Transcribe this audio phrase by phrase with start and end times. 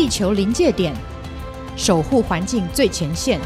[0.00, 0.94] 地球临界点，
[1.76, 3.38] 守护环境最前线。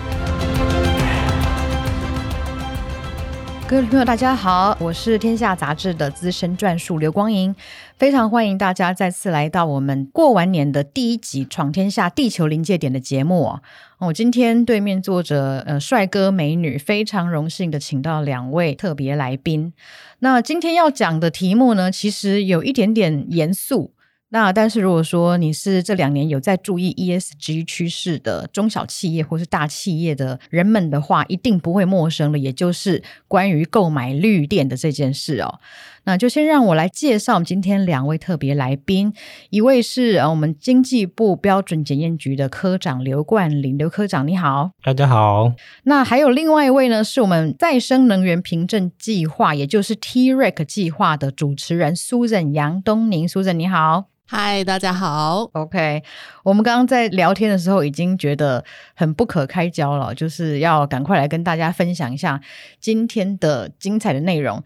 [3.67, 7.53] 各位朋友，大家好，我是天下杂志的资深撰述刘光莹，
[7.99, 13.59] 非常欢迎大家再次来到我们过完年的第一集《闯天下地球临界点》的节目。
[13.99, 19.73] 我今天对面坐着呃帅哥美女，非常荣幸的请到两位特别来宾。
[20.21, 23.94] 那今天要讲的题目呢，其实有一点点严肃。
[24.35, 35.61] 那但是如果说你是这两年有在注意 ESG 趋势的中小企业或是大企业的人们的话，一定不会陌生的，也就是关于购买绿电的这件事哦。
[36.07, 39.15] 那就先让我来介绍我们今天两位特别来宾，
[39.51, 45.53] 一位是呃我们经济部标准检验局的科长刘冠霖，刘科长你好，大家好。
[45.85, 54.07] 那还有另外一位呢，是我们再生能源凭证计划，也就是 T-REC 计划的主持人 Susan 杨东宁，Susan 你好。
[54.37, 55.49] 嗨，大家好。
[55.53, 56.03] OK，
[56.43, 58.65] 我们刚刚在聊天的时候已经觉得
[58.97, 62.41] 很不可开交了，就是要赶快来跟大家分享一下
[62.81, 64.61] 今天的精彩的内容。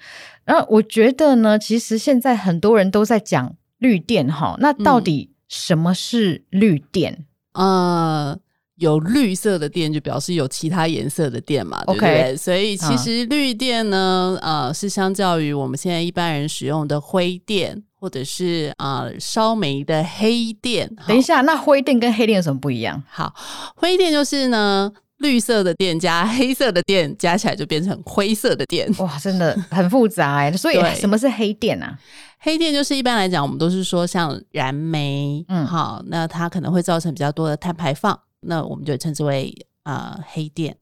[0.46, 7.27] 那我觉得呢，其实现在很多人都在讲绿电哈，那到底什么是绿电？
[7.52, 8.39] 嗯、呃，
[8.77, 17.83] 有绿色的电就表示有其他颜色的电嘛，对不对？Okay, 所以其实绿电呢，呃，是相较于我们现在一般人使用的灰电。
[18.00, 20.88] 或者是啊，烧煤的黑电。
[21.06, 23.02] 等一下，那灰电跟黑电有什么不一样？
[23.10, 23.34] 好，
[23.74, 28.88] 灰电就是呢，绿色的电加黑色的电加起来就变成灰色的电。
[28.98, 30.52] 哇，真的很复杂哎。
[30.56, 31.98] 所以什么是黑电啊？
[32.40, 39.52] 黑电就是一般来讲，我们都是说像燃煤，嗯，好，那它可能会造成比较多的碳排放，那我们就称之为
[39.83, 40.77] 啊、呃、黑电。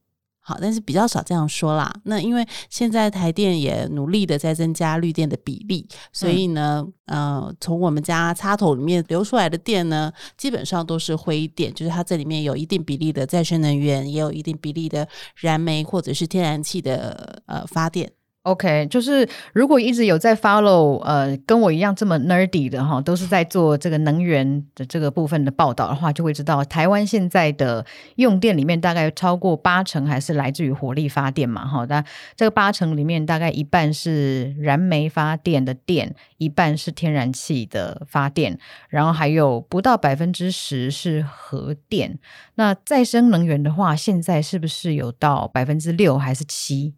[0.49, 1.93] 好，但是比较少这样说啦。
[2.05, 18.13] 那因为现在台电也努力的在增加绿电的比例，所以呢，嗯、呃，从我们家插头里面流出来的电呢，基本上都是灰电，就是它这里面有一定比例的再生能源，也有一定比例的燃煤或者是天然气的呃发电。
[18.47, 32.05] OK，就是如果一直有在 follow，呃，跟我一样这么 nerdy 的哈，都是在做这个能源的这个部分的报道的话，就会知道台湾现在的用电里面大概超过八成还是来自于火力发电嘛，哈，那
[32.37, 38.57] 这个八成里面大概一半是燃煤发电的电，一半是天然气的发电，
[38.89, 42.17] 然后还有不到百分之十是核电。
[42.55, 46.95] 那再生能源的话，现在是不是有到百分之六还是七？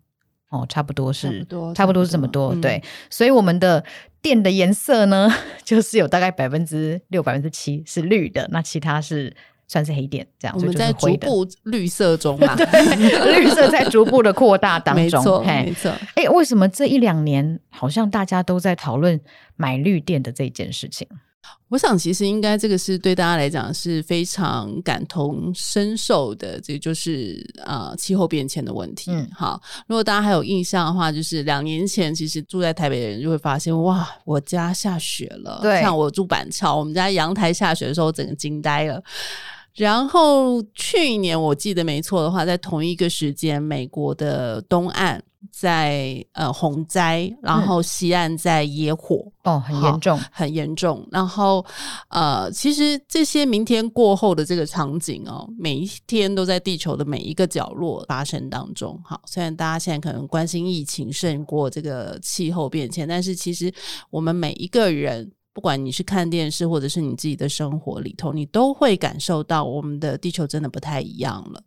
[0.51, 2.83] 哦，差不多是，差不多，差不多是这么多，嗯、对。
[3.11, 3.85] 所以我们的
[4.23, 5.33] 电的颜色呢，
[5.63, 9.35] 就是有大概百分之六、百分之七是绿的，那其他是
[9.67, 10.57] 算是黑电，这样。
[10.57, 15.93] 我们在逐步 绿色中嘛，对，绿色在逐步的扩大当中，没错，没错。
[16.15, 19.21] 哎，为什么这一两年好像大家都在讨论
[19.57, 21.07] 买绿电的这件事情？
[21.69, 29.11] 我想，其实应该这个是对大家来讲是非常感同身受的，这就是呃气候变迁的问题。
[29.11, 35.61] 嗯，好，如果大家还有印象的话，就是两年前，其实住在台北的人就会发现，哇，我家下雪了。
[35.63, 39.03] 对，像我住板桥，我们家阳台下雪的时候，我整个惊呆了。
[39.79, 45.23] 然后去年我记得没错的话，在同一个时间，美国的东岸
[45.53, 51.09] 在呃洪灾，然后西岸在野火，嗯、哦，很严重，很严重。
[51.13, 51.65] 然后
[52.09, 59.01] 呃，其实这些明天过后的这个场景哦，每一天都在地球的每一个角落发生当中。
[59.05, 63.73] 好，虽然大家现在可能关心疫情胜过这个气候变迁，但是其实
[64.11, 65.31] 我们每一个人。
[65.59, 71.61] 不管你是看电视，或者是你自己的生活里头，你都会感受到我们的地球真的不太一样了。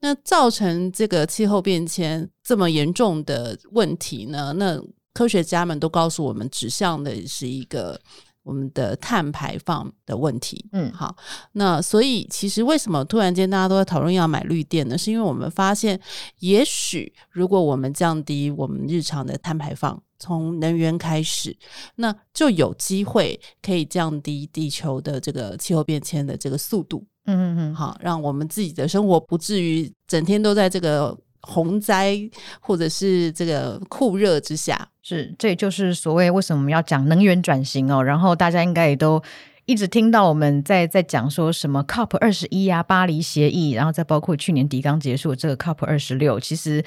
[0.00, 4.52] 那造成这个气候变迁这么严重的问题呢？
[4.58, 4.78] 那
[5.14, 7.98] 科学家们都告诉我们，指向的是一个
[8.42, 10.66] 我们的碳排放的问题。
[10.72, 11.16] 嗯，好，
[11.52, 14.98] 那所以其实为什么突然间大家都在讨论要买绿电呢？
[14.98, 15.98] 是因为我们发现，
[16.40, 20.02] 也许如果我们降低我们日常的碳排放。
[20.18, 21.56] 从能源开始，
[21.96, 27.04] 那就有机会可以降低地球的这个气候变迁的这个速度。
[27.26, 32.18] 嗯嗯嗯，好，让我们自己的生活不至于整天都在这个洪灾
[32.58, 34.88] 或者是这个酷热之下。
[35.02, 38.02] 是，这也就是所谓为什么我们要讲能源转型哦。
[38.02, 39.22] 然后大家应该也都
[39.66, 46.82] 一直听到我们在在讲说什么 COP 二十一啊，巴黎协议，然后再包括去年底刚结束的这个 COP 二十六，其实。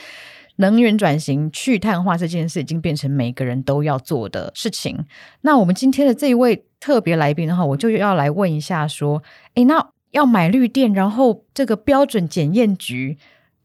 [0.57, 5.05] 能源转型、去碳化这件事已经变成每个人都要做的事情。
[5.41, 9.21] 那我们今天的这一位特别来宾的话，我就要来问一下，说，
[9.55, 13.17] 诶，那要买绿电，然后这个标准检验局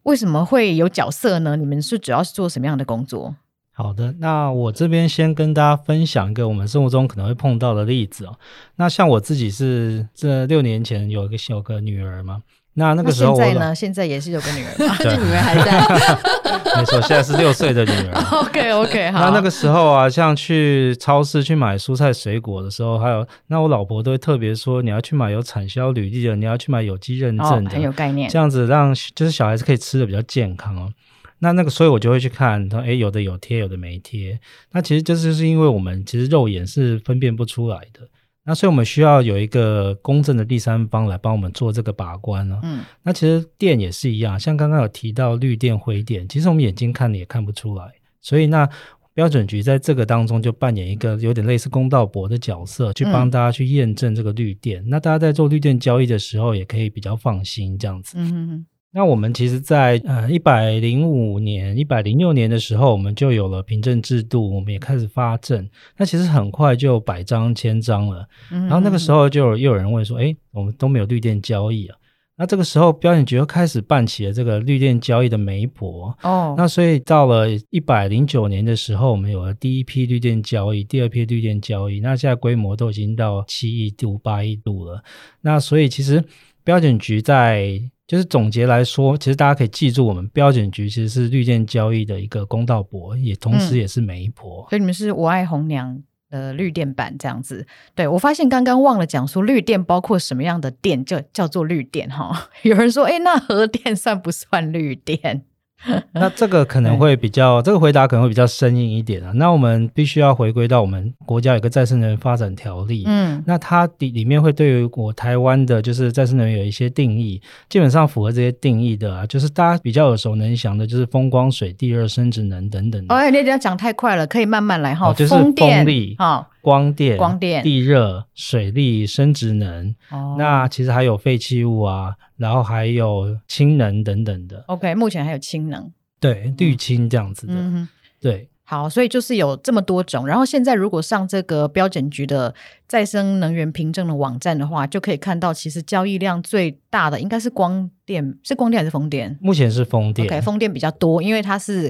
[0.04, 1.56] 为什么会有角色呢？
[1.56, 3.34] 你们是主要是做什么样的工作？
[3.72, 8.38] 好的，那我这边先跟大家分享一个我们生活中可能会碰到的例子哦。
[8.76, 12.42] 那像我自己是这六年前有一个小个女儿嘛，
[12.78, 16.76] 那那个时候我现在呢，现在也是有个女儿嘛， 对这女儿还在。
[16.76, 18.22] 没错，现在是六岁的女儿。
[18.38, 19.20] OK OK，好。
[19.20, 28.28] 那那个时候啊，像去超市去买蔬菜水果的时候，还有那我老婆都会特别说，你要去买有产销履历的，你要去买有机认证的，哦，很有概念。
[28.28, 30.92] 这样子让就是小孩子可以吃的比较健康哦。
[31.38, 34.38] 那那个，所以我就会去看，他诶，有的有贴，有的没贴。
[34.72, 38.00] 那其实就是是因为我们其实肉眼是分辨不出来的，
[38.46, 42.60] 那所以我们需要有一个公正的第三方来帮我们做这个把关呢。
[42.62, 47.92] 嗯，那其实电也是一样，像刚刚有提到绿电、灰电，其实我们眼睛看也看不出来。
[48.22, 48.68] 所以那
[49.12, 54.80] 标准局在这个当中就扮演一个有点类似公道伯的角色，去帮大家去验证这个绿电。
[54.84, 58.16] 嗯、那大家在做绿电交易的时候，也可以比较放心这样子。
[58.16, 58.64] 嗯。
[58.92, 65.68] 那我们其实在，在呃一百零五年、一百零六年的时候，我们就有了凭证制度，我们也开始发证。
[65.98, 68.26] 那其实很快就百张千张了。
[68.48, 71.96] 然后那个时候就又有人问说：“诶，我们都没有绿电交易啊？”
[72.38, 76.16] 那这个时候标准局又开始办起了这个绿电交易的媒婆。
[76.22, 76.54] 哦。
[76.56, 82.00] 那所以到了一百零九年的时候，我们有了第一批绿电交易，第二批绿电交易。
[82.00, 85.02] 那现在规模都已经到七亿度、八亿度了。
[85.42, 86.24] 那所以其实
[86.64, 94.64] 标准局在就是总结来说，其实大家可以记住，我们标准局其实是绿电交易的一个公道博，也同时也是媒婆。
[94.64, 94.70] 嗯。
[94.70, 96.00] 所以你们是我爱红娘
[96.30, 97.66] 的绿电版这样子。
[97.94, 102.48] 对，我发现刚刚忘了讲说，绿电包括什么样的电，就叫做绿电哈。
[102.62, 105.44] 有人说，哎，那核电算不算绿电？
[106.12, 109.30] 那这个可能会比较，这个回答可能会比较生硬一点啊。
[109.34, 123.04] 那我们必须要回归到我们国家有个再生能源发展条例，嗯，那它里里面会对于我台湾的，就是再生能源有一些定义，基本上符合这些定义的啊，就是大家比较耳熟能详的，就是风光水、地热、生质能等等。
[123.08, 125.12] 哦，哎，你这样讲太快了，可以慢慢来哈。
[125.12, 126.46] 就是风力啊。
[126.66, 134.64] 光电、光电、地热、水力、生质能，哦，那其实还有废弃物啊，然后还有氢能等等的。
[134.66, 137.88] OK，目前还有氢能，对，绿氢这样子的，嗯，
[138.20, 138.48] 对。
[138.64, 140.26] 好，所以就是有这么多种。
[140.26, 142.52] 然后现在如果上这个标准局的
[142.88, 149.38] 再生能源凭证的网站的话，就可以看到，其实交易量最大的应该是光电，是光电还是风电？
[149.40, 150.26] 目前是风电。
[150.26, 151.88] OK，风电比较多，因为它是。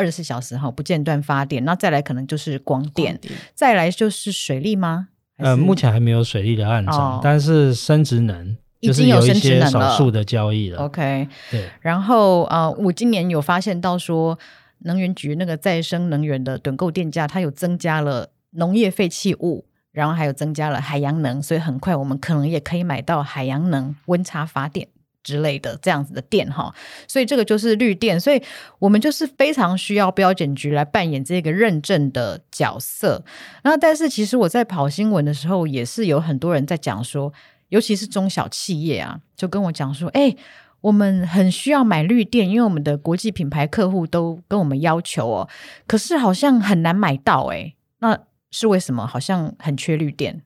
[0.00, 5.08] 二十四小时哈不间断发电，那再来可能就是光电，光电再来就是水利吗？
[5.36, 10.78] 呃，目前还没有水利的案子，哦、但是生殖能已经有一些少数的交易了。
[10.78, 11.68] 了 OK，对。
[11.82, 14.38] 然后呃，我今年有发现到说，
[14.78, 24.88] 能源局那个再生能源的趸购电价，它有增加了农业废弃物，然后还有增加了海洋能，所以很快我们可能也可以买到海洋能温差发电。
[25.22, 26.74] 之类的这样子的电哈，
[27.06, 28.42] 所以这个就是绿电，所以
[28.78, 33.22] 我们就是非常需要标准局来扮演这个认证的角色。
[33.62, 37.32] 然后，但是其实我在跑新闻的时候，也是有很多人在讲说，
[37.68, 40.34] 尤其是中小企业啊，就跟我讲说，哎，
[40.80, 45.48] 我们很需要买绿电，因为我们的国际品牌客户都跟我们要求哦，
[45.86, 48.18] 可是好像很难买到，哎，那
[48.50, 49.06] 是为什么？
[49.06, 50.42] 好像很缺绿电。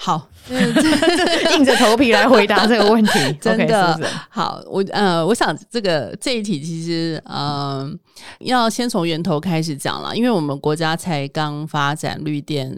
[0.00, 4.10] 好， 硬着头皮来回答这个问题， 真的 okay, 是是？
[4.30, 4.62] 好。
[4.70, 7.90] 我呃，我想这个这一题其实呃，
[8.38, 12.72] 要先从源头开始讲了，因为我们国家才刚发展绿电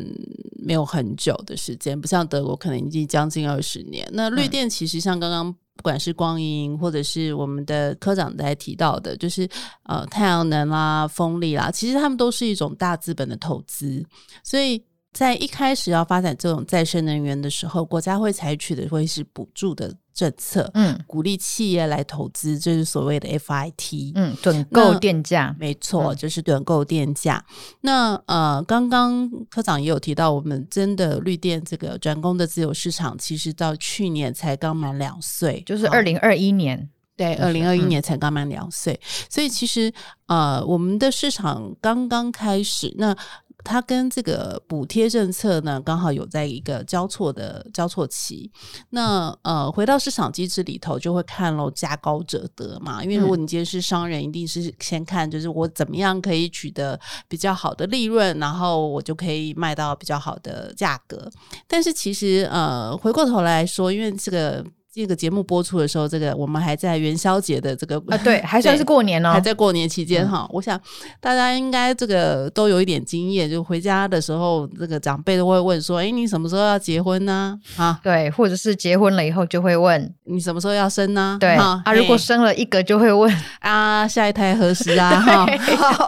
[0.65, 4.09] 没有很久的时间，不像德国可能已经将近二十年。
[4.13, 9.47] 那绿电其实像刚刚不管是光阴或者是我们的科长在提到的，就是
[9.83, 14.03] 呃太阳能啦、风力啦，其实他们都是一种大资本的投资，
[14.43, 14.83] 所以。
[15.13, 27.45] 在一开始要发展这种再生能源的时候，国家会采取的会是补助的政策，嗯，鼓励企业来投资，就是所谓的 FIT，嗯，趸购电价，没错，就是趸购电价。
[27.49, 39.93] 嗯、那呃，刚刚科长也有提到，我们真的绿电这个转工的自由市场，其实到去年才刚满两岁，就是二零二一年，对，二零二一年才刚满两岁，嗯、所以其实
[40.27, 43.17] 呃，我们的市场刚刚开始，那。
[43.65, 48.51] 它跟这个补贴政策呢，刚好有在一个交错的交错期。
[48.91, 53.03] 那呃，回到市场机制里头，就会看喽，价高者得嘛。
[53.03, 56.99] 因为如果你今天是商人，一定是先看就是我怎么样可以取得
[57.29, 61.31] 比较好的利润，然后我就可以卖到比较好的价格。
[61.67, 64.65] 但是其实呃，回过头来说，因为这个。
[64.93, 70.41] 这个节目播出的时候，这个我们还在元宵节的这个啊，对，还算是过年哦，还在过年期间哈。
[70.41, 70.79] 嗯、我想
[71.21, 81.37] 大家应该这个都有一点经验，就回家的时候，这个长辈都会问说：“哎，你什么时候要结婚呢？”啊，对，或者是结婚了以后就会问你什么时候要生呢？
[81.41, 85.21] 对啊，如果生了一个就会问啊，下一胎何时啊？
[85.21, 85.47] 哈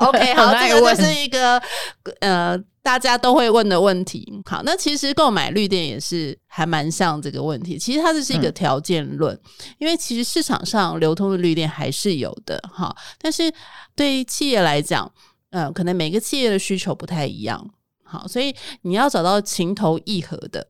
[0.08, 1.62] ，OK， 好，这个就是一个
[2.18, 2.58] 呃。
[2.82, 7.78] 大家都会问的问题，好，那其实购买绿电也是还蛮像这个问题。
[7.78, 12.94] 其实它这是一个条件论，嗯、因为其实市场上流通的绿电还是有的，哈。
[13.18, 13.52] 但是
[13.94, 15.10] 对于企业来讲，
[15.50, 17.70] 嗯、呃，可能每个企业的需求不太一样，
[18.02, 20.66] 好，所以你要找到情投意合的，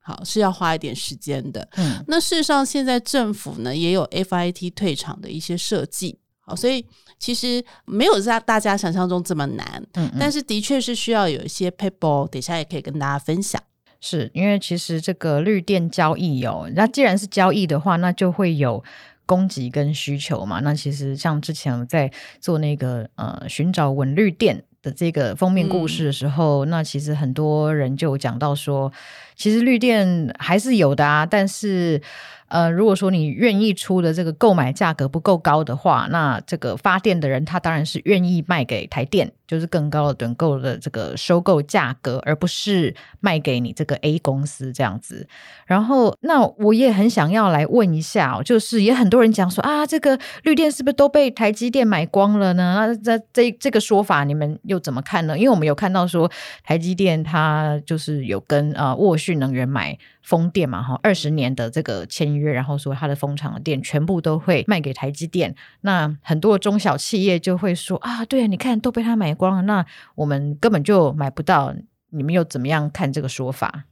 [0.00, 1.68] 好，是要花一点时间的。
[1.76, 6.86] 嗯，那事实上现在政府呢也有 FIT 退场的一些设计，好，所以。
[7.18, 13.58] 其实没有在大家想象中这么难，嗯嗯，但是的确是需要有一些 paper，等一下也可以跟大家分享。
[14.02, 18.84] 是因为其实这个绿电交易哦，那既然是交易的话，那就会有
[19.24, 20.60] 供给跟需求嘛。
[20.60, 28.92] 那其实像之前在做那个呃寻找稳绿电的这个封面故事的时候，嗯、那其实很多人就讲到说，
[29.34, 32.02] 其实绿电还是有的啊，但是。
[32.48, 45.26] 呃，如果说你愿意出的这个购买价格不够高的话，那这个发电的人他当然是愿意卖给台电，就是更高的等购的这个收购价格，而不是卖给你这个 A 公司这样子。
[45.66, 52.86] 然后，那我也很想要来问一下，就是也很多人讲说啊，这个绿电是不是都被台积电买光了呢？
[52.86, 55.36] 那这这这个说法你们又怎么看呢？
[55.36, 56.30] 因为我们有看到说
[56.62, 59.98] 台积电它就是有跟呃沃旭能源买。
[60.26, 65.54] 风电嘛，哈，二十年的这个签约，然后说他的风场的电全部都会卖给台积电。
[65.82, 71.72] 那很多中小企业就会说啊，对啊，你看都被他买光了，那我们根本就买不到。
[72.10, 73.84] 你们又怎么样看这个说法？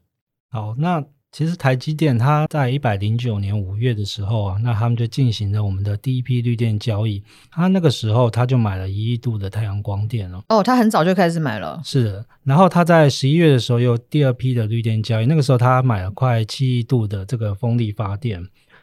[0.51, 1.05] 好，那。
[1.35, 7.21] 其实台积电它在一百零九年五月的时候啊，那他们就进行了我们的第一批绿电交易。
[7.51, 10.41] 他那个时候他就买了一亿度的太阳光电了。
[10.49, 11.83] 哦，他很早就开始买了。
[11.85, 18.41] 是的，然后他在十一月的时候又第二批的绿电交易，那个时候他买了快七亿度的这个风力发电。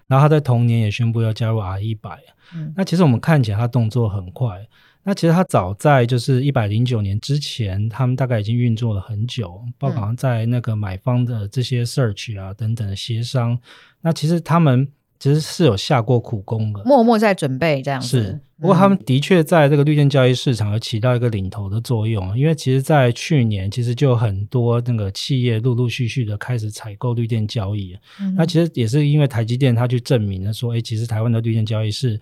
[0.08, 2.20] 然后他在同年也宣布要加入 R 一百。
[2.54, 4.68] 嗯，那其实我们看起来他动作很快。
[5.04, 13.58] 那其实他早在就是一百零九年之前，他们大概已经运作了很久，包括在那个买方的这些 search 啊等等的协商。
[14.02, 18.08] 那其实他们其实是有下过苦功的，默默在准备这样子。
[18.08, 27.98] 是，不过他们的确在这个绿电交易市场有起到一个领头的作用，因为其实，在去年其实就有很多那个企业陆陆续续的开始采购绿电交易。
[28.20, 32.22] 嗯、那其实也是因为台积电他去证明了说，哎，其实台湾的绿电交易是。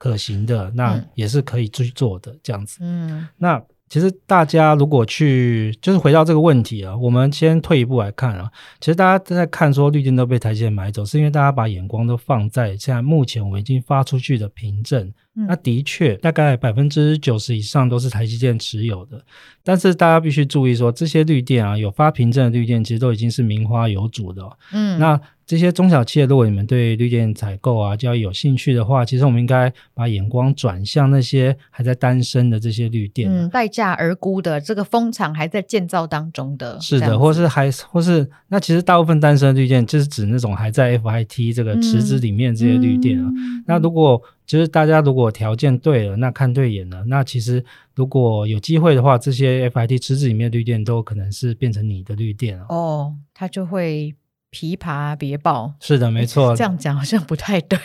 [0.00, 2.78] 可行的，那也是可以去做的，嗯、这样子。
[2.80, 15.12] 嗯，那其实大家如果去，就是回到这个问题啊，我们先退一步来看啊，其实大家都在看说绿电都被台积电买走，是因为大家把眼光都放在现在目前我们已经发出去的凭证。
[15.36, 19.22] 嗯、那的确，大概百分之九十以上都是台积电持有的。
[19.62, 24.48] 但是大家必须注意说，这些绿电啊，有发凭证的绿电，其实都已经是名花有主的。
[24.72, 25.20] 嗯，那。
[25.50, 43.28] 这些中小企业，如果你们对绿电采购啊、交易有兴趣的话，其实我们应该把眼光转向那些还在单身的这些绿电，嗯，待价而沽的这个风场还在建造当中的，是的，或是还或是那其实大部分单身的绿电就是指那种还在 FIT 这个池子里面这些绿电啊。
[43.34, 47.64] 嗯、那如果就是大家如果条件对了，那看对眼了，那其实
[47.96, 54.14] 如果有机会的话，这些 FIT 池子里面的绿电都可能是变成你的绿电哦，它就会。
[54.52, 56.56] 琵琶别抱，是的，没错。
[56.56, 57.78] 这样讲好像不太对。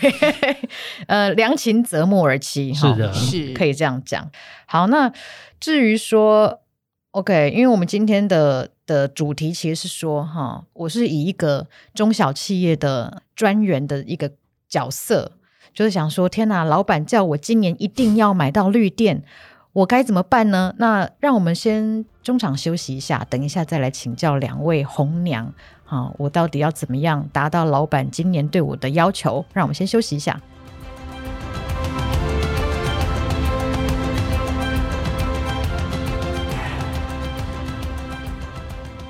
[1.08, 4.30] 呃，良禽择木而栖，是的，是可以这样讲。
[4.66, 5.12] 好，那
[5.60, 6.62] 至于说
[7.12, 14.32] ，OK，因为我们今天的的主题其实是说，哈，我是以一个中小企业的专员的一个
[14.68, 15.34] 角色，
[15.72, 19.24] 就是想说，天哪，老板叫我今年一定要买到绿电，
[19.72, 20.74] 我该怎么办呢？
[20.80, 25.54] 那让我们先中场休息一下，等一下再来请教两位红娘。
[25.88, 29.46] 好，我到底要怎么样达到老板今年对我的要求？
[29.54, 30.42] 让我们先休息一下。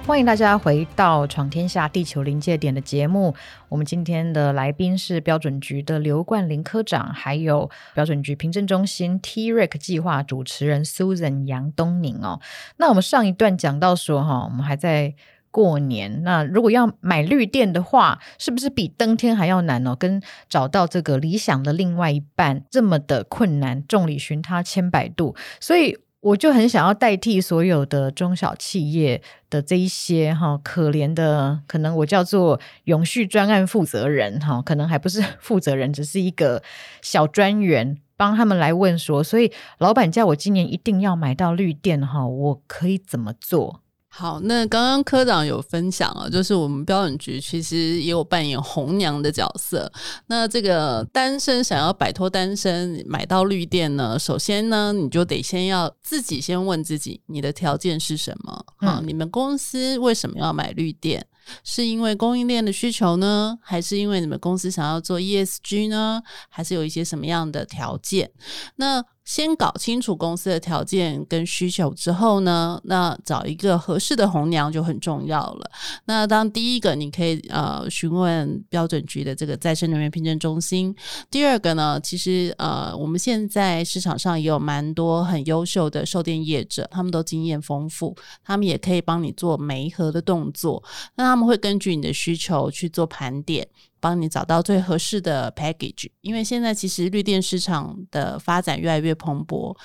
[0.05, 3.33] 欢迎大家回到《闯天下地球临界点》的节目。
[3.69, 12.41] 我们今天的来宾是标准局的刘冠霖科长，还有标准局凭证中心 T-REC 计划主持人 Susan 杨东宁哦。
[12.75, 15.15] 那我们上一段讲到说，哈，我们还在。
[15.55, 19.95] 过年，那如果要买绿电的话，是不是比登天还要难哦？
[19.95, 25.33] 跟找到这个理想的另外一半这么的困难，众里寻他千百度。
[25.61, 36.61] 所以我就很想要代替所有的中小企业的这一些哈可怜的，可能我叫做永续专案负责人哈，可能还不是负责人，只是一个
[37.01, 43.84] 小专员，帮他们来问说，所以老板叫我今年一定要买到绿电哈，我可以怎么做？
[44.17, 49.91] 好，那刚刚科长有分享啊，就是我们标准局其实也有扮演红娘的角色。
[50.27, 58.65] 那这个单身想要摆脱单身买到绿电呢，首先呢，你就得先要自己先问自己，你的条件是什么？
[58.79, 61.27] 嗯、啊，你们公司为什么要买绿电？
[61.65, 66.21] 是因为供应链的需求呢，还是因为你们公司想要做 ESG 呢？
[66.49, 68.31] 还是有一些什么样的条件？
[68.77, 75.71] 那先搞清楚公司的条件跟需求之后呢，那找一个合适的红娘就很重要了。
[76.05, 80.95] 那当第一个，你可以呃询问标准局的这个再生能源凭证中心。
[81.31, 90.83] 第二个呢，其实呃我们现在市场上也有蛮多很优秀的售电业者，他们都经验丰富，他们也可以帮你做媒合的动作。
[91.15, 93.67] 那他们会根据你的需求去做盘点。
[93.99, 99.75] 帮你找到最合适的 package，因为现在其实绿电市场的发展越来越蓬勃，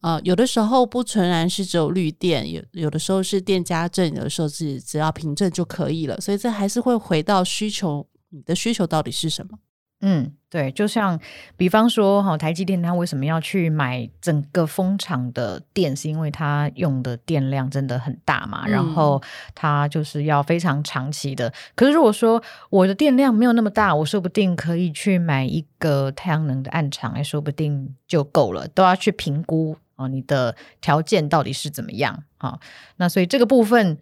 [0.00, 9.58] 呃，有的时候不纯然是只有绿电，有有的时候是电加证，有的时候是只要凭证就可以了，所以这还是会回到需求，你的需求到底是什么？
[10.02, 11.20] 嗯，对，就像
[11.58, 15.94] 比方说哈，台积电它为什么要去买整个风场的电？
[15.94, 19.22] 是因为它用的电量真的很大嘛，嗯、然后
[19.54, 21.52] 它就是要非常长期的。
[21.74, 28.66] 可是如果说我的电量没有那么大，我说不定可以去买一个太阳能的暗场，哎，说不定就够了。
[28.68, 32.24] 都要去评估哦，你的条件到底是怎么样？
[32.38, 32.58] 好，
[32.96, 33.98] 那所以这个部分。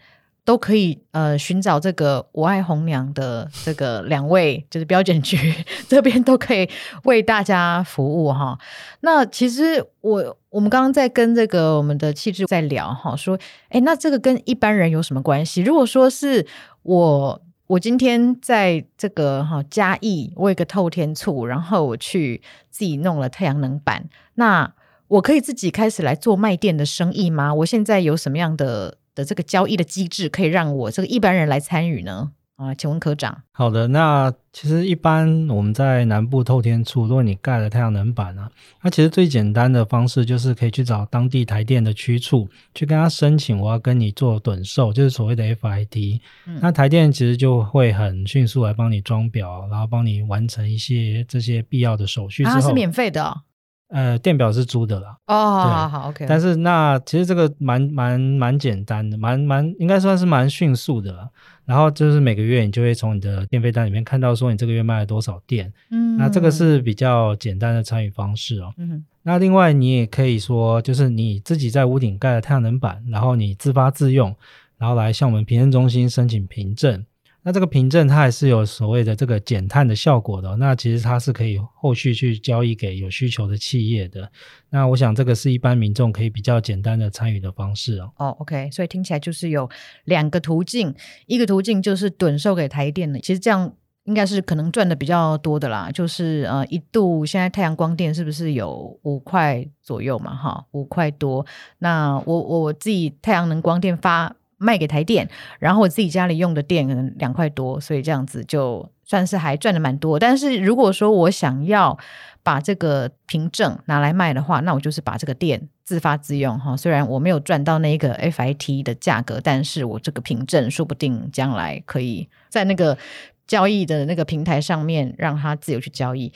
[0.48, 5.36] 都可以呃寻找这个我爱红娘的这个两位，就是标准局
[5.86, 6.66] 这边都可以
[7.04, 8.58] 为大家服务哈。
[9.00, 13.38] 那其实我我们刚刚在跟这个我们的气质在聊哈，说
[13.68, 15.60] 诶，那这个跟一般人有什么关系？
[15.60, 16.46] 如果说是
[16.80, 22.40] 我我今天在这个哈嘉义，我有个透天厝，然后我去
[22.70, 24.72] 自己弄了太阳能板，那
[25.08, 27.52] 我可以自己开始来做卖电的生意吗？
[27.52, 28.96] 我现在有什么样的？
[29.18, 32.30] 的这个交易的机制可以让我这个一般人来参与呢？
[32.54, 33.42] 啊，请问科长。
[33.52, 38.50] 好的，那其实一般我们在南部透天处，如果你盖了太阳能板啊，
[38.82, 46.20] 那其实最简单的方式就是可以去找当地台电的区处，去跟他申请，我要跟你做趸售，就是所谓的 FIT。
[46.46, 46.58] 嗯。
[46.60, 52.56] 那台电其实就会很迅速来帮你装表，然后帮你完成一些这些必要的手续之后。
[52.56, 53.42] 啊，是免费的哦。
[53.88, 55.16] 呃，电表是租的啦。
[55.26, 56.26] 哦，好好好，OK。
[56.28, 61.28] 但是那其实这个蛮蛮蛮简单的，蛮蛮应该算是蛮迅速的啦。
[61.64, 65.72] 然后就是每个月你就会从你的电费单里面看到说你这个月卖了多少电。
[65.90, 68.72] 嗯，那这个是比较简单的参与方式哦。
[68.76, 74.34] 嗯，那另外你也可以说，就是你自己在屋顶盖了太阳能板，然后你自发自用，
[74.76, 77.04] 然后来向我们凭证中心申请凭证。
[77.44, 84.30] 那这个凭证它还是有所谓的这个减碳的效果的，那其实它是可以后续去交易给有需求的企业的。
[84.70, 88.12] 那我想这个是一般民众可以比较简单的参与的方式哦。
[88.16, 89.70] 哦，OK，所以听起来就是有
[90.04, 90.94] 两个途径，
[91.26, 93.72] 一个途径就是趸售给台电的，其实这样
[94.04, 95.88] 应该是可能赚的比较多的啦。
[95.94, 100.34] 就是呃，一度现在太阳光电是不是有五块左右嘛？
[100.34, 101.46] 哈，五块多。
[101.78, 104.34] 那我我自己太阳能光电发。
[104.58, 110.18] 卖给台电，然后我自己家里用的电可能两块多，所以这样子就算是还赚的蛮多。
[110.18, 111.96] 但是如果说我想要
[112.42, 116.76] 把这个凭证拿来卖的话，那我就是把这个电自发自用哈。
[116.76, 122.98] 虽然我没有赚到那个 FIT 的价格，但是我这个凭证说不定将来可以在那个
[123.46, 126.32] 交易的那个平台上面让它自由去交易。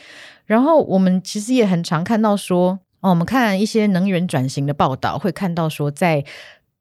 [0.46, 6.24] 然后我们其实也很常看到说，哦，我们看一些能源转型的报道，会看到说在。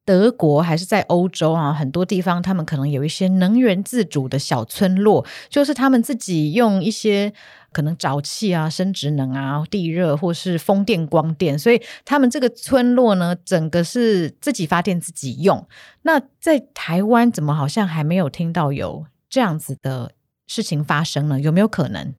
[0.03, 7.31] 德国还是在欧洲啊，很多地方他们可能有一些能源自主的小村落，就是他们自己用一些
[7.71, 15.67] 可能沼气啊、生质能啊、地热或是风电、光电，所以他们这个村落呢，整个是自己发电自己用。
[16.01, 20.11] 那在台湾怎么好像还没有听到有这样子的
[20.47, 21.39] 事情发生呢？
[21.39, 22.13] 有没有可能？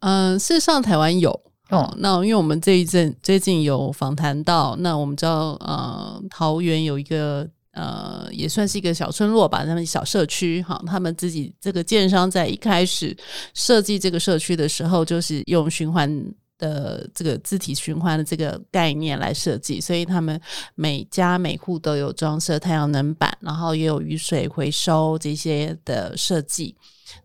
[0.00, 1.47] 嗯、事实上台湾有。
[1.70, 13.14] 哦，那因为我们这一阵最近有访谈到，那我们知道，呃，桃园有一个呃，也算是一个小村落吧，他们小社区，哈，他们自己这个建商在一开始
[13.52, 16.10] 设计这个社区的时候，就是用循环
[16.56, 20.40] 的这个自体循环的这个概念来设计，所以他们
[20.74, 26.74] 每家每户都有装设太阳能板，然后也有雨水回收这些的设计。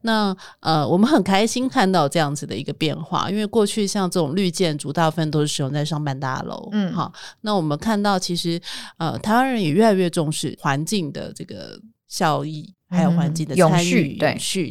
[0.01, 6.69] 那呃，我们很开心看到这样子的一个变化，因为过去像这种绿建筑，大部分都是使用在上班大楼。
[6.71, 8.61] 嗯，好，那我们看到其实
[8.97, 14.17] 呃，台湾人也越来越重视环境的这个效益，还有环境的参与、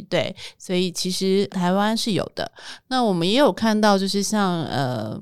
[0.09, 2.51] 对，所以其实台湾是有的。
[2.87, 5.21] 那我们也有看到，就是像呃，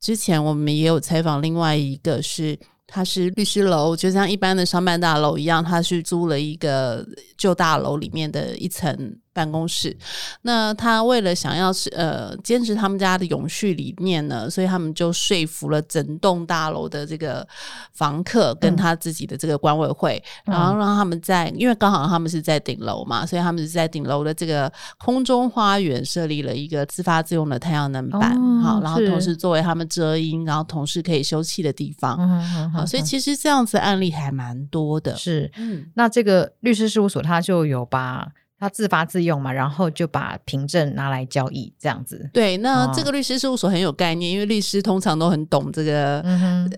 [0.00, 2.58] 之前我们也有采访另外一个是。
[2.86, 7.06] 它是律师楼，就像一般的商办大楼一样，它是租了一个
[7.38, 9.18] 旧大楼里面的一层。
[9.32, 9.96] 办公室，
[10.42, 17.46] 那他为了想要是呃坚持他们家的永续理念呢，所以他们就说服了整栋大楼的这个
[17.92, 38.30] 房客跟他自己的这个管委会，嗯、然后让他们在，因为刚好他们是在顶楼嘛，所以他们是在顶楼的这个空中花园设立了一个自发自用的太阳能板，哦、好，然后同时作为他们遮阴，然后同时可以休憩的地方，嗯、好，所以其实这样子案例还蛮多的，是，嗯，那这个律师事务所他就有把。
[38.62, 42.30] 他自发自用嘛，然后就把凭证拿来交易，这样子。
[42.32, 46.20] 对，那这个律师事务所很有概念，哦、因为律师通常都很懂这个，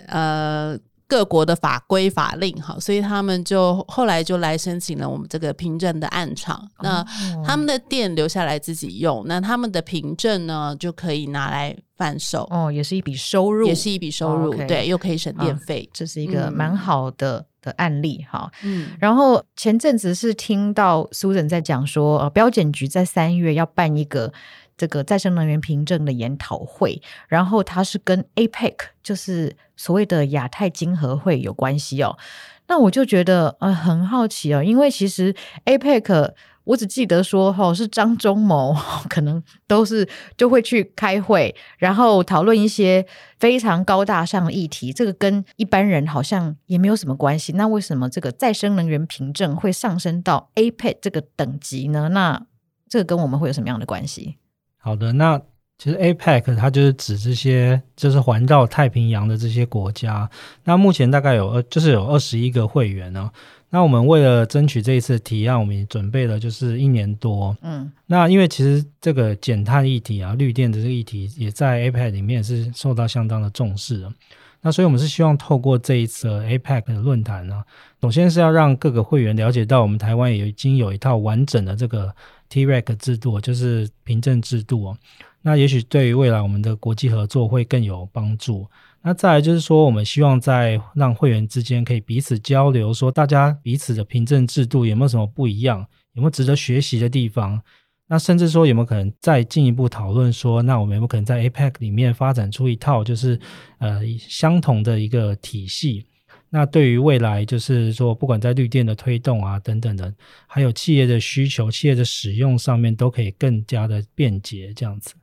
[0.06, 0.78] 呃。
[1.06, 6.56] 各国的法规法令，哈，所以他们就后来就来申请了我们这个凭证的暗场。
[6.78, 7.04] 哦、那
[7.44, 12.48] 他们的店留下来自己用，那他们的凭证呢就可以拿来贩售。
[12.50, 18.52] 哦，也是一笔收入，也是一笔收入，哦 okay、对，又可以省电费，哦，这是一个蛮好的、嗯、的案例哈。
[18.62, 24.32] 嗯，然后前阵子是听到 Susan 在讲说，呃，标检局在三月要办一个。
[24.76, 28.74] 这个再生能源凭证的研讨会，然后它是跟 APEC，
[29.04, 32.18] 就是所谓的亚太经合会有关系哦。
[32.66, 35.32] 那我就觉得呃很好奇哦，因为其实
[35.64, 36.32] APEC
[36.64, 38.74] 我只记得说哦是张忠谋
[39.08, 43.04] 可能都是就会去开会，然后讨论一些
[43.38, 47.52] 非常高大上的议题，这个跟一般人好像也没有什么关系。
[47.52, 52.08] 那为什么这个再生能源凭证会上升到 APEC 这个等级呢？
[52.08, 52.46] 那
[52.88, 54.36] 这个跟我们会有什么样的关系？
[54.78, 55.40] 好的，那
[55.76, 60.30] 其实 APEC 它就是指这些，就是环绕太平洋的这些国家。
[60.62, 63.30] 那目前大概有二，就是有二十一个会员呢。
[63.74, 67.56] 那我们为了争取这一次提案，我们也准备了就是一年多。
[67.60, 74.12] 嗯，那因为其实这个减碳议题啊，绿电的这个议题，也在 APEC 里面是受到相当的重视的。
[74.60, 77.64] 那所以我们是希望透过这一次 APEC 的论坛呢，
[78.00, 82.14] 首先是要让各个会员了解到，我们台湾也已经有一套完整的这个。
[82.50, 84.96] TREC 制度就是凭证制度哦，
[85.42, 88.64] 那也许对于未来我们的国际合作会更有帮助。
[89.06, 97.60] 那再来就是说，我们希望在让会员之间可以彼此交流，说大家彼此的凭证制度有没有什么不一样，有没有值得学习的地方？
[98.06, 103.38] 那甚至说有没有可能再进一步讨论说，那我们有没有可能在 APEC 里面发展出一套就是
[103.76, 106.06] 呃相同的一个体系？
[106.48, 110.14] 那对于未来，就是说，不管在绿电的推动啊等等的，
[110.46, 115.14] 还有企业的需求、企业的使用上面，都可以更加的便捷这样子。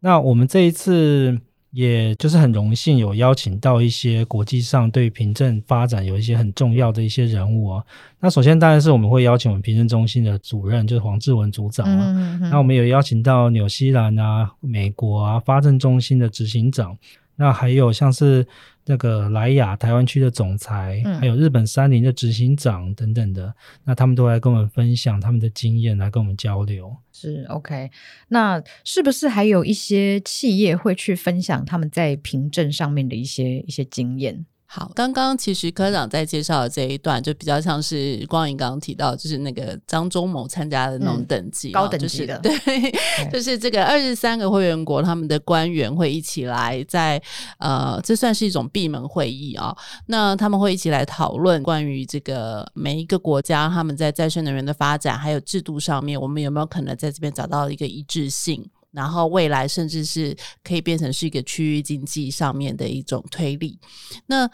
[0.00, 1.40] 那我们这一次，
[1.72, 7.82] 也就是很荣幸有邀请到一些国际上对凭证发展有一些很重要的一些人物啊。
[8.20, 12.12] 那首先当然是我们会邀请我们凭证中心的主任，就是黄志文组长啊。
[12.14, 12.50] 嗯嗯。
[12.50, 16.96] 那我们有邀请到纽西兰啊、美国啊发证中心的执行长。
[17.34, 18.46] 那还有像是
[18.84, 26.96] 那个莱雅台湾区的总裁，嗯、还有日本三菱的执行长等等的，那他们都来跟我们分享他们的经验，来跟我们交流。
[27.12, 27.90] 是 OK，
[28.28, 34.44] 那是不是还有一些企业会去分享他们在凭证上面的一些一些经验？
[34.74, 47.22] 好，刚刚其实科长在介绍的这一段，就比较像是光影刚刚提到，就是那个张忠谋参加的那种等级，嗯、高等级的，就是、对，对就是这个二十三个会员国他们的官员会一起来在，在
[47.58, 49.76] 呃，这算是一种闭门会议啊。
[50.06, 58.66] 那他们会一起来讨论关于这个每一个国家他们在再生能源的发展，还有制度上面，我们有没有可能在这边找到一个一致性？
[58.92, 63.78] 然后未来甚至是可以变成是一个区域经济上面的一种推力。
[64.26, 64.48] 那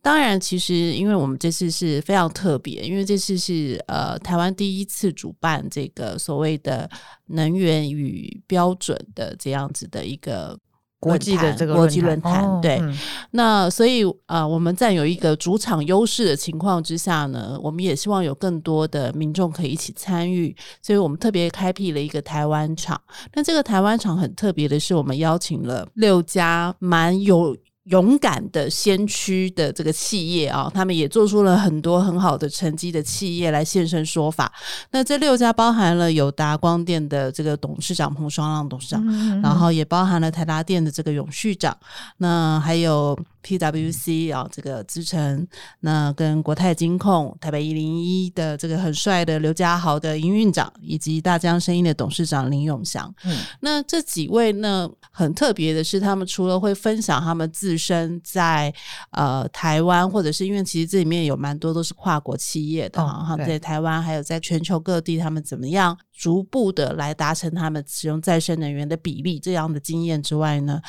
[0.00, 6.88] 当然，其实因为我们这次是非常特别，因为这次是呃台湾第一次主办这个所谓的
[7.26, 10.58] 能源与标准的这样子的一个。
[11.00, 12.94] 国际的这个国际论坛，哦、对，嗯、
[13.30, 23.00] 那所以啊、呃，我们占有一个主场优势的情况之下呢，我们也希望有更多的民众可以一起参与，所以我们特别开辟了一个台湾场。
[23.32, 27.56] 那这个台湾场很特别的是，我们邀请了六家蛮有。
[27.90, 34.52] 勇敢的先驱的这个企业啊，他们也做出了很多很好的成绩的企业来现身说法。
[34.92, 41.76] 那这六家包含了友达光电的这个董事长彭双浪董事长，嗯嗯嗯，然后也包含了台达电的这个永续长，
[42.18, 45.46] 那还有 PWC 啊，这个资诚，
[45.80, 53.12] 那跟国泰金控、台北一零一的这个很帅的刘家豪的营运长，以及大江生医的董事长林永祥。
[53.24, 58.72] 嗯，那这几位呢，很特别的是，他们除了会分享他们自身在
[59.12, 70.80] 呃台湾，或者是因为其实这里面有蛮多都是跨国企业的哈，在台湾还有在全球各地，他们怎么样逐步的来达成他们使用再生能源的比例这样的经验之外呢，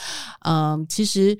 [0.46, 1.38] 嗯，其实。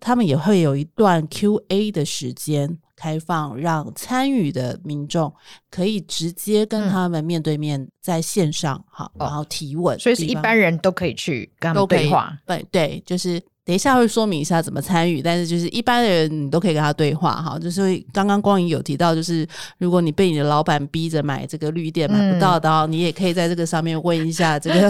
[0.00, 5.32] 他们也会有一段 Q&A 的时间开放，让参与的民众
[5.70, 12.38] 可以直接跟他们面对面在线上好、嗯，然后提问，所以是一般人都可以去跟他们对话。
[12.46, 13.42] 对对，就是。
[13.66, 17.58] 等一下会说明一下怎么参与，但是就是一般的人你都可以跟他对话哈。
[17.58, 19.44] 就是刚刚光影有提到，就是
[19.78, 24.88] 如果你被你的老板逼着买这个绿电买不到的，嗯，你也可以在这个上面问一下 这个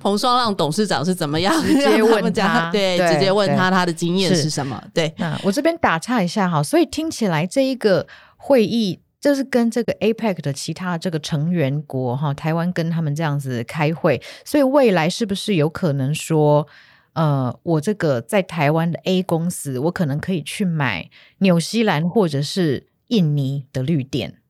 [0.00, 4.82] 彭双浪董事长是怎么样，直接问他，对，对，直接问他他的经验是什么。
[4.92, 8.04] 对，那我这边打岔一下哈，所以听起来这一个
[8.36, 16.66] 会议就是跟这个 APEC 的其他这个成员国哈，台湾跟他们这样子开会，所以未来是不是有可能说？
[17.14, 24.40] 呃，我这个在台湾的 A 公司，我可能可以去买纽西兰或者是印尼的绿电，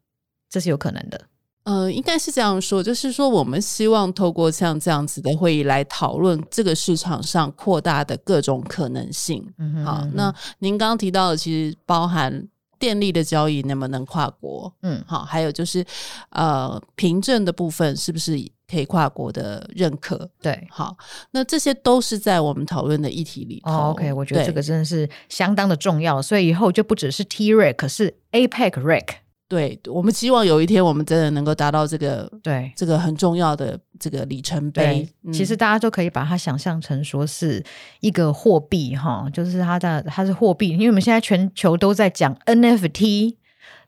[0.48, 1.22] 这是有可能的。
[1.64, 9.44] 呃，应该是这样说，就是说我们希望透过像这样子的会议来讨论这个市场上扩大的各种可能性。
[9.58, 12.48] 嗯哼，好，那您刚刚提到的其实包含
[12.78, 14.72] 电力的交易能不能跨国？
[14.82, 15.84] 嗯，好，还有就是
[16.30, 18.36] 呃，凭证的部分是不是？
[18.72, 20.96] 可以跨国的认可，对，好，
[21.32, 23.70] 那这些都是在我们讨论的议题里头。
[23.70, 29.04] Oh, OK，我觉得这个真的是相当的重要，所以以后就不只是 T-REC，是 APEC-REC。
[29.46, 35.06] 对，我们希望有一天我们真的能够达到这个，对，这个很重要的这个里程碑。
[35.24, 37.62] 嗯、其实大家都可以把它想象成说是
[38.00, 43.36] 一个货币，哈，就是它的它是货币，因为我们现在全球都在讲 NFT，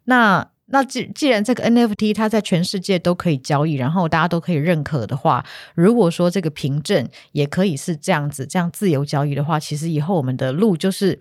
[0.04, 0.50] 那。
[0.74, 11.16] 那既既然这个 NFT 它在全世界都可以交易，然后大家都可以认可的话，如果说这个凭证也可以是这样子这样自由交易的话，其实以后我们的路就是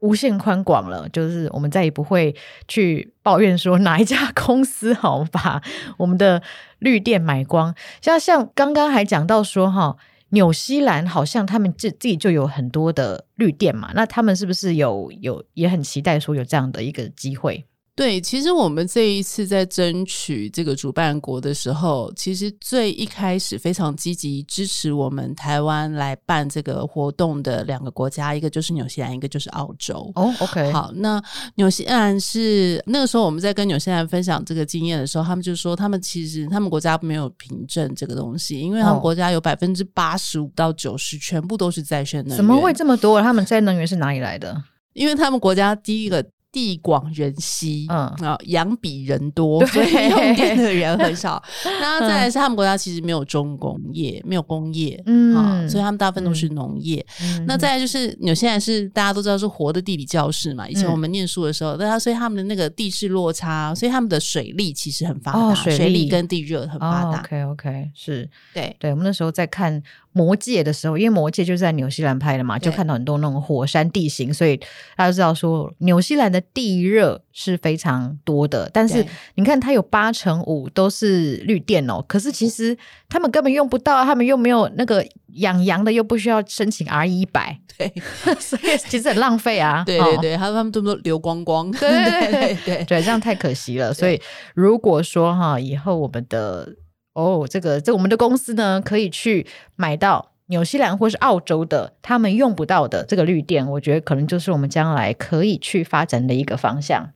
[0.00, 1.08] 无限宽广了。
[1.08, 2.36] 就是我们再也不会
[2.68, 5.62] 去抱怨说哪一家公司好把
[5.96, 6.42] 我们的
[6.80, 7.74] 绿电买光。
[8.02, 9.96] 像像刚刚还讲到说哈，
[10.28, 17.64] 纽西兰好像他们自自己就有很多的绿电嘛，那他们是不是有有也很期待说有这样的一个机会？
[17.98, 30.12] 对，其实我们这一次在争取这个主办国的时候，其实最一开始非常积极支持我们台湾来办这个活动的两个国家，一个就是纽西兰，一个就是澳洲。
[30.14, 31.20] 哦，OK，好，那
[31.56, 42.36] 纽西兰是那个时候我们在跟纽西兰分享这个经验的时候，他们就说他们其实他们国家没有凭证这个东西，因为他们国家有百分之八十五到九十全部都是再生能源。
[42.36, 43.20] 怎么会这么多？
[43.20, 44.56] 他们再生能源是哪里来的？
[44.92, 46.24] 因为他们国家第一个。
[46.58, 48.06] 地广人稀，嗯。
[48.26, 51.40] 啊，羊比人多，所以用电的人很少。
[51.80, 55.36] 那再来是他们国家其实没有重工业，没有工业，嗯。
[55.36, 57.04] 啊，所以他们大部分都是农业。
[57.22, 67.18] 嗯、那再来就是纽西兰是大家都知道是活的地理教室嘛，以前我们念书的时候，那、嗯、所以他们的那个地势落差，所以他们的水利其实很发达，哦、水，利跟地热很发达。
[67.18, 68.28] 哦、OK OK，是。
[68.52, 68.76] 对。
[68.80, 69.80] 对，我们那时候在看。
[70.10, 74.56] 魔戒的时候，因为魔戒就是在纽西兰拍的嘛，就看到很多那种火山地形，所以
[74.96, 78.70] 大家知道说纽西兰的地热是非常多的。
[78.72, 82.76] 但是你看，它有八成五都是绿电哦，可是其实
[83.08, 87.92] 他们根本用不到，他们又没有那个养羊的，又不需要申请 R 一百， 对，
[88.40, 89.82] 所以其实很浪费啊。
[89.86, 93.94] 对对对，他、哦、他们都都流光光，对对对对，对，这样太可惜了。
[93.94, 94.20] 所以
[94.54, 96.74] 如果说哈，以后我们的。
[97.14, 107.10] 哦，这个这我们的公司呢，可以去买到纽西兰或是澳洲的他们用不到的这个绿电，我觉得可能就是我们将来可以去发展的一个方向。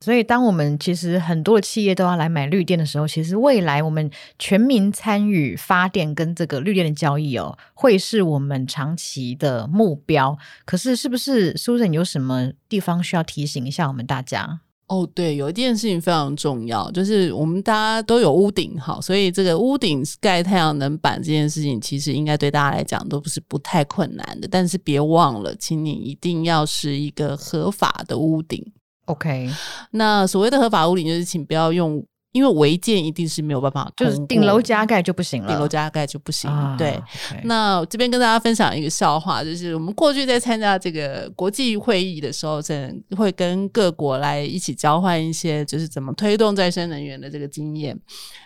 [0.00, 10.38] 所以，当我们其实很多的企业都要来买绿电的时候，其实未来我们全民参与发电跟这个绿电的交易哦，会是我们长期的目标。
[10.64, 14.60] 可是，是不是 Susan 有什么地方需要提醒一下我们大家？
[14.88, 24.48] 哦，对，有一件事情非常重要，就是我们大家都有屋顶，好，所以这个屋顶盖太阳能板这件事情，其实应该对大家来讲都不是不太困难的。
[24.50, 28.64] 但是别忘了，请你一定要是一个合法的屋顶。
[29.04, 29.50] OK，
[29.90, 32.04] 那所谓的合法屋顶，就是请不要用。
[32.38, 36.48] 因为违建一定是没有办法，就是顶楼加盖就不行了，顶楼加盖就不行。
[36.48, 37.40] 啊、对，okay.
[37.42, 47.98] 那这边跟大家分享一个笑话，就是我们过去在参加这个国际会议的时候，真会跟各国来一起交换一些，就是怎么推动再生能源的这个经验。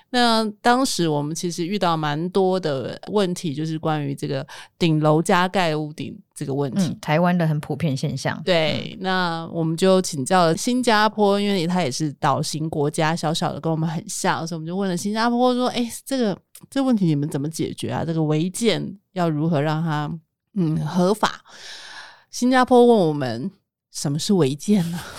[0.09, 4.47] 那当时我们其实遇到蛮多的问题，就是关于这个
[4.79, 8.41] 顶楼加盖屋顶这个问题，嗯、台湾的很普遍现象。
[8.45, 16.39] 对，那我们就请教了新加坡，因为它也是岛型国家，小小的跟我们很像，所以我们就问了新加坡说：“哎，这个
[16.71, 18.05] 这个问题你们怎么解决啊？
[18.05, 20.11] 这个违建要如何让它
[20.55, 21.43] 嗯合法？”
[22.31, 23.51] 新加坡问我们。
[23.93, 24.99] 什么是违建呢？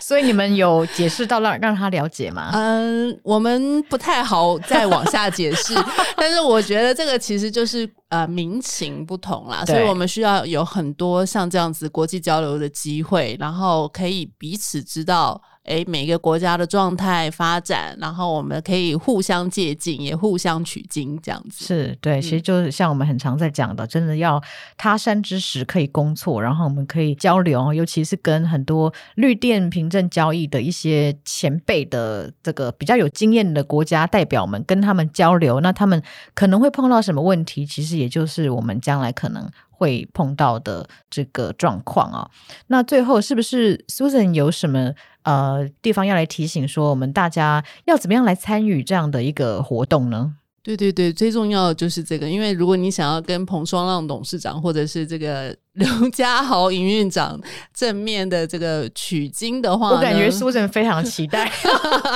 [0.00, 2.50] 所以你们有解释到让让他了解吗？
[2.54, 5.74] 嗯，我们不太好再往下解释，
[6.16, 15.40] 但是我觉得这个其实就是呃民情不同啦，所以我们需要有很多像这样子国际交流的机会，然后可以彼此知道。
[15.68, 22.22] 诶，每个国家的状态发展，然后我们可以互相借鉴，也互相取经，这样子是对。
[22.22, 24.42] 其实就是像我们很常在讲的，真的要
[24.78, 36.02] 他山之石可以攻错，然后我们可以交流，尤其是跟很多绿电凭证交易的一些前辈的这个比较有经验的国家代表们，跟他们交流，那他们
[36.32, 37.66] 可能会碰到什么问题？
[37.66, 42.30] 其实也就是我们将来可能会碰到的这个状况啊。
[42.68, 44.94] 那最后是不是 Susan 有什么？
[45.28, 50.36] 呃，地方要来提醒说，我们大家要怎么样来参与这样的一个活动呢？
[50.62, 57.38] 对对对，最重要的就是这个，因为如果你想要跟彭双浪董事长或者是这个刘家豪营运长
[57.74, 61.52] 正面的这个取经的话，我感觉苏神非常期待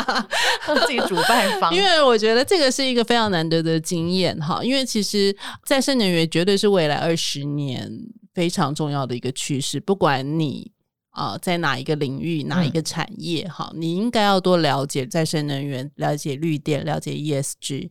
[0.65, 4.65] 自己主办方，因为我觉得这个是一个非常难得的经验哈。
[4.65, 7.91] 因为其实再生能源绝对是未来二十年
[8.33, 10.73] 非常重要的一个趋势，不管你。
[11.13, 13.47] 啊、呃，在哪一个领域，哪一个产业？
[13.49, 17.91] 哈、嗯，你应该要多了解再生能源，了解绿电，了解 ESG。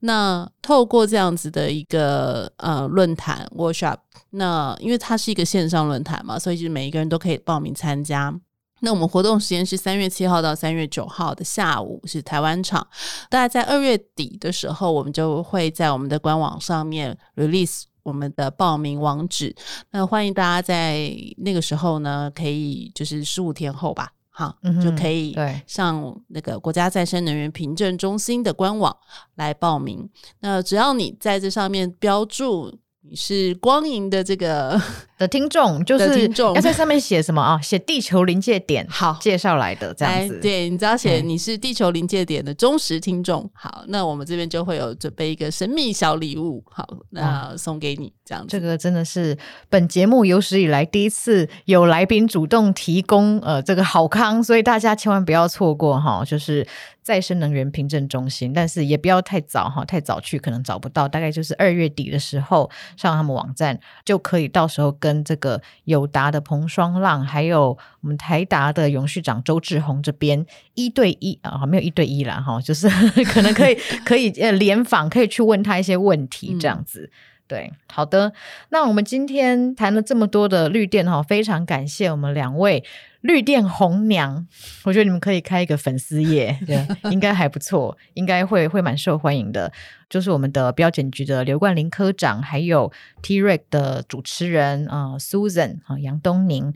[0.00, 3.98] 那透过这样子的一个呃论坛 workshop，
[4.30, 8.34] 那因为它是一个线上论坛嘛，所以就是每一个人都可以报名参加。
[8.82, 12.86] 那我们活动时间是三月七号到三月九号的下午，是台湾场。
[13.28, 17.82] 大概在二月底的时候，我们就会在我们的官网上面 release。
[18.02, 19.54] 我们的报名网址，
[19.90, 25.36] 那欢迎大家在那个时候呢，可以就是十五天后吧，好，嗯、就可以
[25.66, 28.96] 上那个国家再生能源凭证中心的官网
[29.36, 30.08] 来报名。
[30.40, 32.78] 那只要你在这上面标注。
[33.02, 34.78] 你是光银的这个
[35.20, 37.60] 的听众，就是要在上面写什么啊？
[37.60, 40.40] 写地球临界点，好介绍来的这样子。
[40.40, 48.48] 对，你只要写你是地球临界点的忠实听众，嗯，好，那我们这边就会有准备一个神秘小礼物，好，那送给你这样子。
[48.48, 49.36] 这个真的是
[49.68, 56.66] 本节目有史以来第一次有来宾主动提供呃这个好康，所以大家千万不要错过哈，就是。
[57.02, 61.08] 再生能源凭证中心，但是也不要太早哈，太早去可能找不到。
[61.08, 70.44] 大概就是二月底的时候上他们网站，就可以到时候跟这个友达的彭双浪，还有我们台达的永续长周志宏这边
[70.74, 72.88] 一对一啊，没有一对一啦哈，就是
[73.32, 77.10] 可能可以可以呃联访，可以去问他一些问题这样子。
[77.12, 77.16] 嗯、
[77.50, 78.32] 对，好的，
[78.68, 82.84] 那我们今天谈了这么多的绿电哈，非常感谢我们两位。
[83.22, 84.46] 绿电红娘，
[84.84, 89.72] 我觉得你们可以开一个粉丝页， 对，应该还不错，应该会会蛮受欢迎的。
[90.08, 96.72] 就是我们的标检局的刘冠霖科长，还有 T-REC 的主持人啊、呃、Susan 啊杨东宁。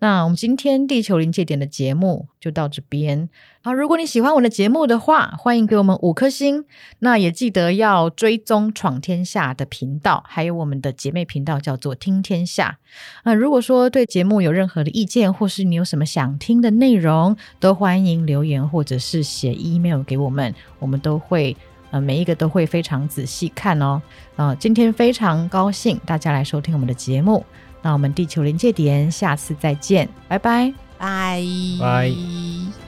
[0.00, 3.28] 那我们今天地球临界点的节目就到这边。
[3.62, 6.64] 好，如果你喜欢我的节目的话，欢迎给我们五颗星。
[7.00, 12.78] 那也记得要追踪闯天下的频道，还有我们的姐妹频道叫做听天下。
[13.24, 21.56] 那如果说对节目有任何的意见，或是你有什么想听的内容，都欢迎留言或者是写 email 给我们，我们都会
[21.90, 24.00] 呃每一个都会非常仔细看哦。
[24.36, 27.44] 啊、今天非常高兴大家来收听我们的节目。
[27.82, 31.42] 那我们地球临界点，下次再见，拜拜，拜
[31.80, 32.87] 拜。